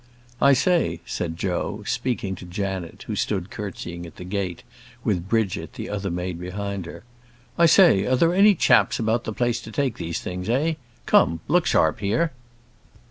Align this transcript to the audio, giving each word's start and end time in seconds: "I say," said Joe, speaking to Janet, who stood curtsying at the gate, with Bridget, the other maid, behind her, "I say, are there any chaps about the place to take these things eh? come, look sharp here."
"I 0.41 0.53
say," 0.53 0.99
said 1.05 1.37
Joe, 1.37 1.83
speaking 1.85 2.33
to 2.37 2.45
Janet, 2.45 3.03
who 3.05 3.15
stood 3.15 3.51
curtsying 3.51 4.07
at 4.07 4.15
the 4.15 4.23
gate, 4.23 4.63
with 5.03 5.29
Bridget, 5.29 5.73
the 5.73 5.91
other 5.91 6.09
maid, 6.09 6.39
behind 6.39 6.87
her, 6.87 7.03
"I 7.55 7.67
say, 7.67 8.07
are 8.07 8.15
there 8.15 8.33
any 8.33 8.55
chaps 8.55 8.97
about 8.97 9.25
the 9.25 9.31
place 9.33 9.61
to 9.61 9.71
take 9.71 9.99
these 9.99 10.19
things 10.19 10.49
eh? 10.49 10.73
come, 11.05 11.41
look 11.47 11.67
sharp 11.67 11.99
here." 11.99 12.31